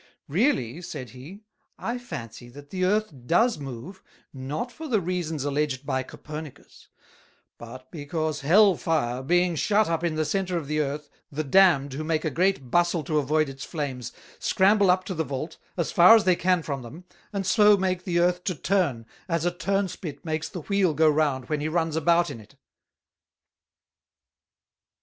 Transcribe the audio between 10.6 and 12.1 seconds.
the Earth, the damned, who